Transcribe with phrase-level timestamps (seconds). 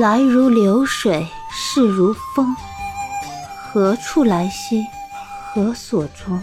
[0.00, 2.56] 来如流水，逝如风。
[3.60, 4.82] 何处来兮？
[5.44, 6.42] 何所终？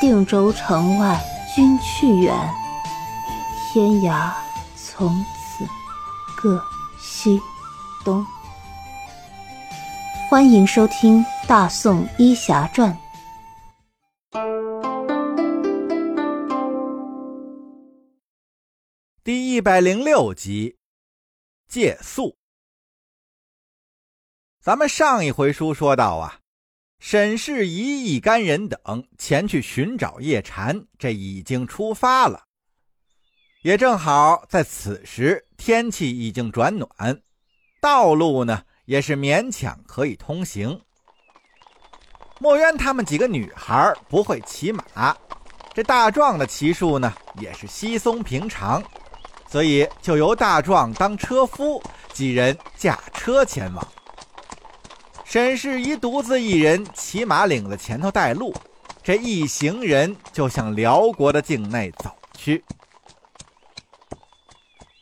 [0.00, 1.20] 定州城外
[1.52, 2.32] 君去远，
[3.72, 4.30] 天涯
[4.76, 5.66] 从此
[6.36, 6.62] 各
[7.00, 7.40] 西
[8.04, 8.24] 东。
[10.30, 12.96] 欢迎收听《大宋医侠传》
[19.24, 20.76] 第一百零六集。
[21.74, 22.36] 借宿。
[24.60, 26.38] 咱们上一回书说到啊，
[27.00, 32.44] 沈世一一干人等前去寻找叶禅，这已经出发了。
[33.64, 37.20] 也正好在此时，天气已经转暖，
[37.80, 40.80] 道路呢也是勉强可以通行。
[42.38, 45.16] 墨渊他们几个女孩不会骑马，
[45.74, 48.80] 这大壮的骑术呢也是稀松平常。
[49.54, 51.80] 所以就由大壮当车夫，
[52.12, 53.88] 几人驾车前往。
[55.24, 58.52] 沈世一独自一人骑马领在前头带路，
[59.00, 62.64] 这一行人就向辽国的境内走去。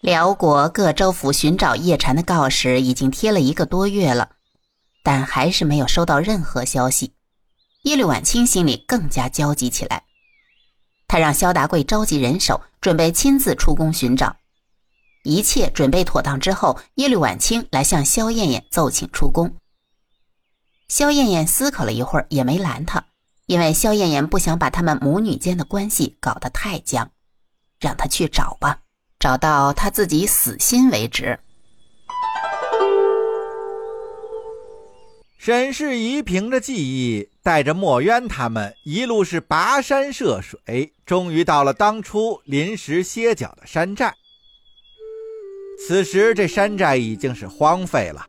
[0.02, 4.32] 辽国各州府寻找叶禅的告示已经贴了一个多月了，
[5.02, 7.14] 但还是没有收到任何消息。
[7.84, 10.02] 耶律婉清心里更加焦急起来，
[11.08, 14.36] 他让萧达贵召集人手，准备亲自出宫寻找。
[15.22, 19.54] 一切准备妥当之后，耶律婉清来向萧燕燕奏请出宫。
[20.88, 23.04] 萧燕燕思考了一会儿，也没拦他，
[23.46, 27.10] 因为萧燕燕不想把他们母女间的关系搞得太僵，
[27.78, 28.80] 让他去找吧，
[29.18, 31.38] 找到他自己死心为止。
[35.38, 44.14] 沈世宜凭着记忆，带着墨渊他们一路是跋山涉水，终于到了当初临时歇脚的山寨。
[45.84, 48.24] 此时，这山寨已经是荒废了，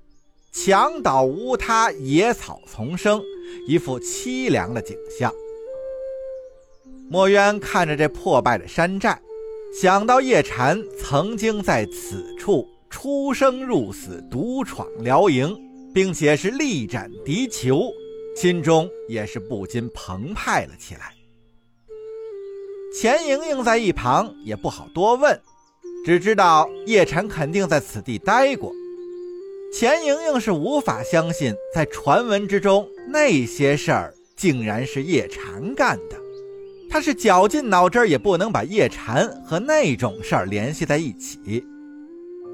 [0.52, 3.22] 墙倒屋塌，野草丛生，
[3.68, 5.32] 一副凄凉的景象。
[7.12, 9.22] 墨渊看着这破败的山寨，
[9.80, 15.56] 想到叶禅曾经在此处出生入死，独闯辽营，
[15.94, 17.94] 并且是力斩敌酋，
[18.36, 21.14] 心中也是不禁澎湃了起来。
[23.00, 25.40] 钱莹莹在一旁也不好多问。
[26.04, 28.74] 只知道叶禅肯定在此地待过，
[29.74, 36.18] 钱莹莹是无法相信，在传闻之中那些事儿竟然是叶禅干的。
[36.90, 41.66] 她是绞尽脑汁也不能把叶禅和那种事儿联系在一起。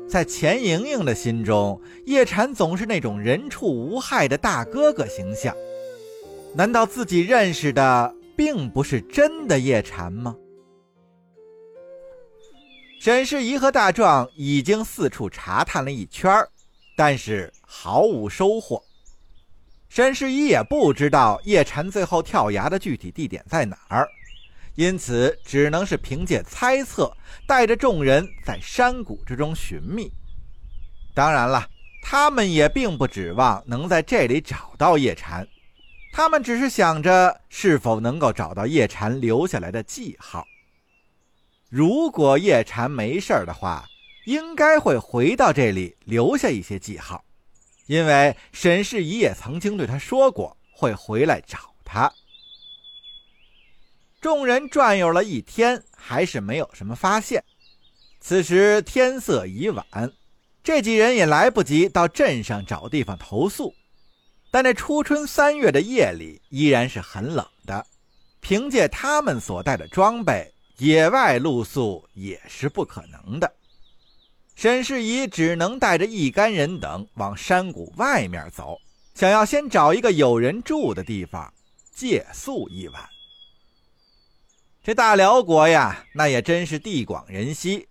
[0.07, 5.53] 在钱莹莹的心中，叶禅总是那种人畜无害的大哥哥形象。
[6.55, 10.35] 难道自己认识的并不是真的叶禅吗？
[12.99, 16.29] 沈世宜和大壮已经四处查探了一圈
[16.97, 18.83] 但是毫无收获。
[19.87, 24.05] 沈世宜也不知道叶禅最后跳崖的具体地点在哪儿，
[24.75, 27.15] 因此只能是凭借猜测，
[27.47, 30.11] 带着众人在山谷之中寻觅。
[31.13, 31.65] 当然了，
[32.03, 35.47] 他们也并不指望能在这里找到叶禅，
[36.11, 40.45] 他们只是想着是否能够找到叶禅留下来的记号。
[41.69, 43.87] 如果叶禅没事的话，
[44.25, 47.23] 应该会回到这里留下一些记号，
[47.85, 52.11] 因为沈世宜也曾经对他说过会回来找他。
[54.19, 57.43] 众人转悠了一天，还是没有什么发现。
[58.19, 59.85] 此时天色已晚，
[60.63, 63.73] 这几人也来不及到镇上找地方投宿。
[64.51, 67.85] 但这初春三月的夜里依然是很冷的，
[68.39, 70.51] 凭借他们所带的装备。
[70.79, 73.53] 野外露宿也是不可能的，
[74.55, 78.79] 沈世宜只能带着一干人等往山谷外面走，
[79.13, 81.53] 想要先找一个有人住的地方
[81.93, 83.09] 借宿一晚。
[84.81, 87.85] 这大辽国呀，那也真是地广人稀。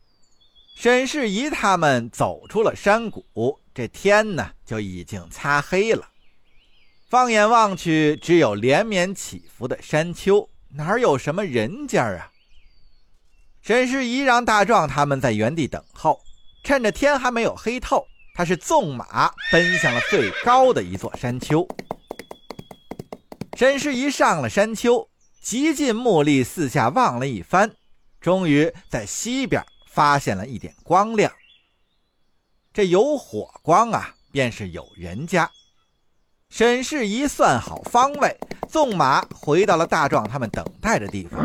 [0.75, 6.09] 沈世宜他们走出了山谷，这天呢就已经擦黑了。
[7.10, 12.33] 放眼望去，只有连绵起伏的山丘，哪有什么人家啊？
[13.68, 16.18] 沈世宜让大壮他们在原地等候，
[16.65, 18.03] 趁着天还没有黑透，
[18.34, 21.68] 他是纵马奔向了最高的一座山丘。
[23.59, 25.06] 沈世宜上了山丘，
[25.42, 27.70] 极尽目力四下望了一番，
[28.22, 31.30] 终于在西边发现了一点光亮。
[32.72, 35.50] 这有火光啊，便是有人家。
[36.48, 38.34] 沈世宜算好方位，
[38.66, 41.44] 纵马回到了大壮他们等待的地方。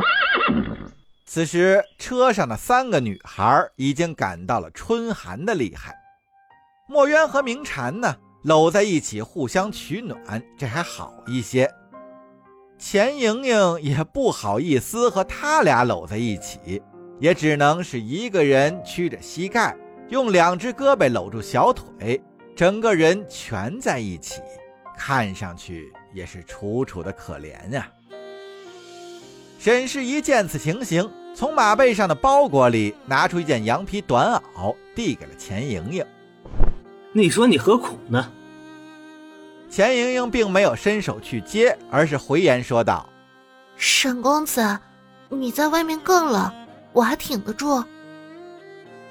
[1.25, 5.95] 此时，车上的三个女孩已经感到了春寒的厉害。
[6.87, 11.71] 墨渊和明禅呢，搂在一起互相取暖，这还好一些。
[12.77, 16.83] 钱莹莹也不好意思和他俩搂在一起，
[17.19, 19.75] 也只能是一个人屈着膝盖，
[20.09, 22.21] 用两只胳膊搂住小腿，
[22.53, 24.41] 整个人蜷在一起，
[24.97, 27.89] 看上去也是楚楚的可怜呀。
[29.63, 36.05] 沈世宜见此情形，从马背上的包裹里拿出一件羊皮短袄，递给了钱莹莹。
[37.13, 38.29] 你说你何苦呢？
[39.69, 43.07] 钱莹莹并没有伸手去接，而是回言说道
[43.77, 44.77] ：“沈公子，
[45.29, 46.51] 你在外面更冷，
[46.91, 47.81] 我还挺得住。”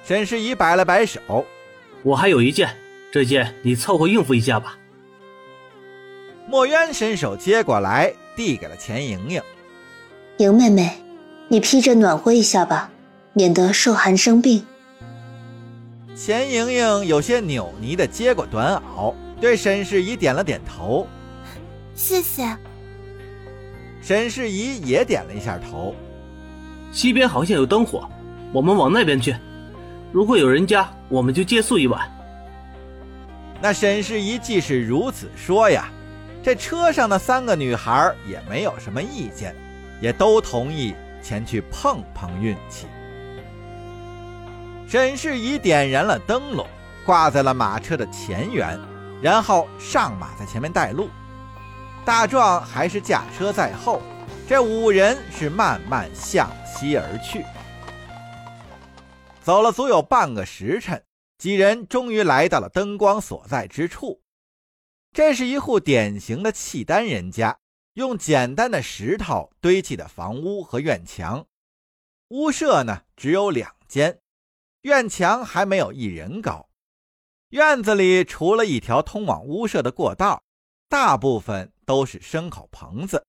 [0.04, 1.46] 沈世宜摆了摆手
[2.04, 2.76] ：“我还有一件，
[3.10, 4.76] 这件你凑合应付一下吧。”
[6.46, 9.40] 墨渊伸手接过来，递给了钱莹莹
[10.38, 10.90] ：“莹妹妹，
[11.48, 12.90] 你披着暖和一下吧，
[13.32, 14.64] 免得受寒生病。”
[16.14, 19.14] 钱莹莹有些扭捏的接过短袄。
[19.40, 21.04] 对沈世宜点了点头，
[21.96, 22.56] 谢谢。
[24.00, 25.96] 沈世宜也点了一下头。
[26.92, 28.08] 西边好像有灯火，
[28.52, 29.34] 我们往那边去。
[30.12, 32.08] 如果有人家，我们就借宿一晚。
[33.60, 35.88] 那沈世宜既是如此说呀，
[36.40, 39.56] 这车上的三个女孩也没有什么意见，
[40.02, 42.86] 也都同意前去碰碰运气。
[44.88, 46.66] 沈世宜点燃了灯笼，
[47.06, 48.78] 挂在了马车的前缘。
[49.22, 51.08] 然后上马在前面带路，
[52.04, 54.02] 大壮还是驾车在后。
[54.48, 57.44] 这五人是慢慢向西而去。
[59.40, 61.00] 走了足有半个时辰，
[61.38, 64.20] 几人终于来到了灯光所在之处。
[65.12, 67.56] 这是一户典型的契丹人家，
[67.94, 71.46] 用简单的石头堆砌的房屋和院墙。
[72.28, 74.18] 屋舍呢只有两间，
[74.82, 76.68] 院墙还没有一人高。
[77.50, 80.42] 院子里除了一条通往屋舍的过道，
[80.88, 83.26] 大部分都是牲口棚子，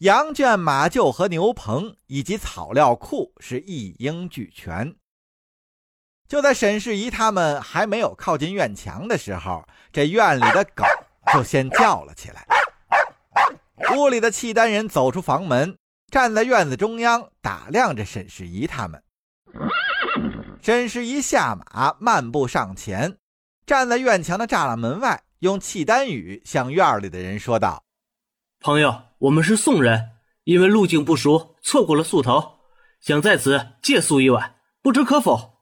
[0.00, 4.94] 羊圈、马厩和牛棚以及草料库是一应俱全。
[6.28, 10.84] 就在沈世宜他们还没有靠近院墙的时候，这院里的狗
[11.32, 12.46] 就先叫了起来。
[13.94, 15.76] 屋里的契丹人走出房门，
[16.10, 19.02] 站在院子中央打量着沈世宜他们。
[20.62, 23.18] 沈世宜下马，漫步上前。
[23.66, 27.84] 站在院墙的栅栏门外，用契丹语向院里的人说道
[28.60, 30.10] ：“朋友，我们是宋人，
[30.44, 32.60] 因为路径不熟，错过了宿头，
[33.00, 35.58] 想在此借宿一晚，不知可否？”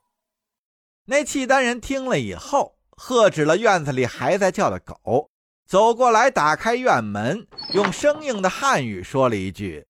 [1.07, 5.31] 那契丹人听了以后，喝止了院子里还在叫的狗，
[5.67, 9.87] 走过来，打开院门，用生硬的汉语说了一句：“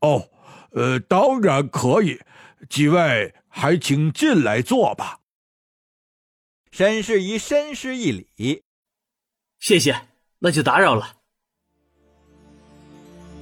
[0.00, 0.28] 哦，
[0.72, 2.20] 呃，当然可以，
[2.68, 5.20] 几位还请进来坐吧。”
[6.72, 8.64] 沈世宜深施一礼，
[9.58, 10.08] 谢谢，
[10.40, 11.14] 那就打扰了。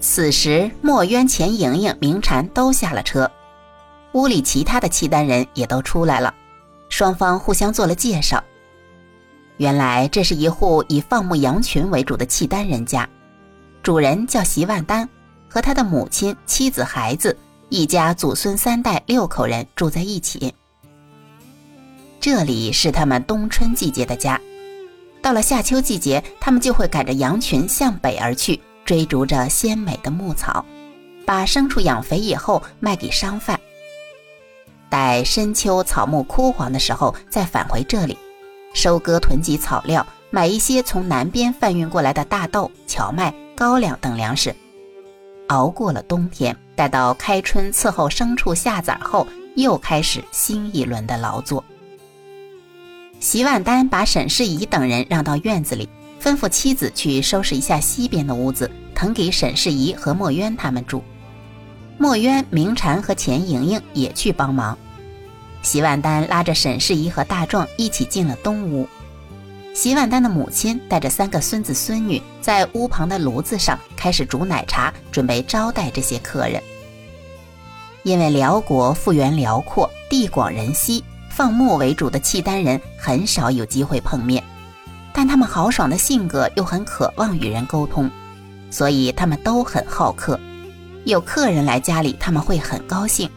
[0.01, 3.29] 此时，墨渊、钱莹莹、明禅都下了车，
[4.13, 6.33] 屋里其他的契丹人也都出来了，
[6.91, 8.45] 双方互相做了介绍。
[9.57, 13.09] 原来这是一户以放牧羊群为主的契丹人家，
[13.83, 15.09] 主人叫席万丹，
[15.49, 17.37] 和他的母亲、妻子、孩子，
[17.69, 20.53] 一家祖孙三代六口人住在一起。
[22.19, 24.41] 这里是他们冬春季节的家，
[25.23, 30.65] 到了夏秋季节，他们就会赶着羊群向北而去，追逐着鲜美的牧草，
[31.25, 33.61] 把牲畜养肥以后卖给商贩。
[34.89, 38.19] 待深秋草木枯黄的时候，再返回这里，
[38.75, 44.55] 收割囤积草料，买一些从南边贩运过来的大豆、荞麦、高粱等粮食，
[45.47, 49.27] 熬过了冬天，待到开春伺候牲畜下崽后，
[49.57, 51.65] 又开始新一轮的劳作。
[53.21, 55.89] 席万丹把沈世宜等人让到院子里，
[56.21, 61.03] 吩咐妻子去收拾一下西边的屋子，腾给沈世宜和墨渊他们住。
[61.97, 64.77] 墨渊、明禅和钱莹莹也去帮忙。
[65.65, 68.89] 席万丹拉着沈世宜和大壮一起进了东屋。
[69.75, 76.63] 席万丹的母亲带着三个孙子孙女，在屋旁的炉子上开始煮奶茶，准备招待这些客人。
[78.05, 81.03] 因为辽国幅员辽阔，地广人稀。
[81.31, 84.41] 放牧为主的契丹人很少有机会碰面，
[85.13, 88.09] 但他们豪爽的性格又很渴望与人沟通，
[88.71, 90.39] 所以他们都很好客。
[91.05, 93.29] 有客人来家里，他们会很高兴。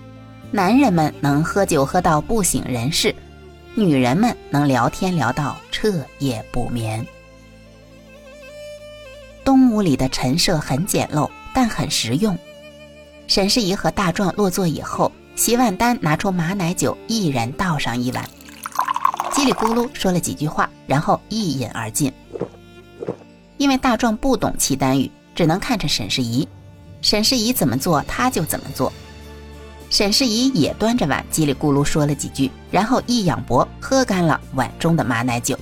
[0.51, 3.13] 男人们能喝酒喝到不省人事，
[3.75, 7.05] 女人们能聊天聊到彻夜不眠。
[9.43, 12.37] 东屋里的陈设很简陋，但很实用。
[13.27, 15.11] 沈世宜和大壮落座以后。
[15.35, 18.27] 席万丹拿出马奶酒，一人倒上一碗。
[19.31, 22.11] 叽里咕噜说了几句话，然后一饮而尽。
[23.57, 26.47] 因为大壮不懂契丹语，只能看着沈世宜，
[27.03, 28.91] 沈世宜怎么做他就怎么做。
[29.89, 35.57] 沈世宜也端着碗叽里咕噜说了几句，然后一仰脖喝干了碗中的马奶酒。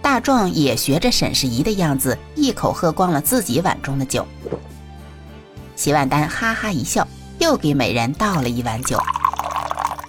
[0.00, 4.26] 大壮也学着沈世宜的样子，一口喝光了自己碗中的酒。
[5.76, 7.06] 席万丹哈哈一笑，
[7.38, 8.98] 又给每人倒了一碗酒。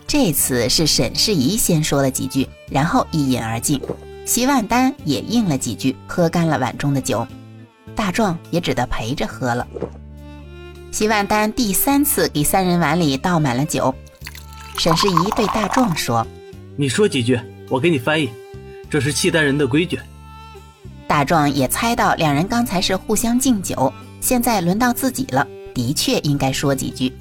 [0.08, 3.80] 这次是沈世宜先说了几句，然后一饮而尽。
[4.26, 7.26] 席万丹也应了几句，喝干了碗中的酒。
[7.96, 9.68] 大壮也只得陪着喝了。
[10.94, 13.94] 席万丹第三次给三人碗里倒满了酒。
[14.78, 16.26] 沈世宜对大壮说
[16.78, 18.30] ：“你说几句，我给你翻译。
[18.92, 20.00] 这是契丹人的规矩。”
[21.10, 27.12] 大壮也猜到两人刚才是互相敬酒，现在轮到自己了，的确应该说几句。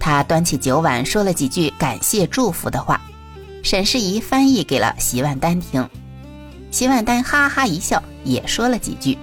[0.00, 2.98] 他端起酒碗，说了几句感谢祝福的话。
[3.62, 5.86] 沈世宜翻译给了席万丹听，
[6.70, 9.18] 席万丹哈哈一笑，也说了几句。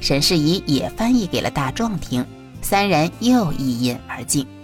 [0.00, 2.26] 沈世宜也翻译给了大壮听，
[2.62, 4.59] 三人又一饮而尽。